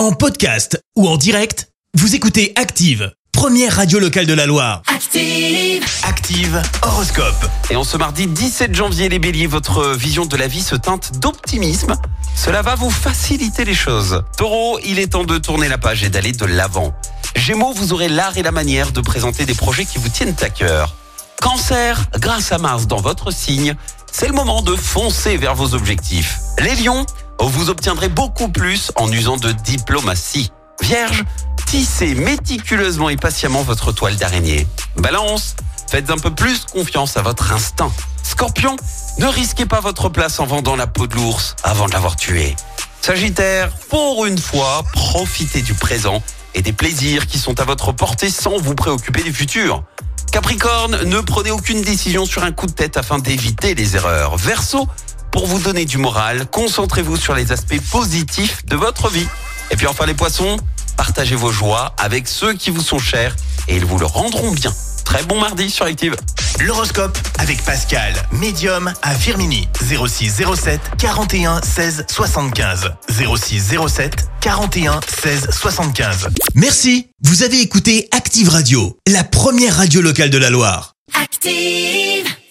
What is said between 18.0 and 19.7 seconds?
l'art et la manière de présenter des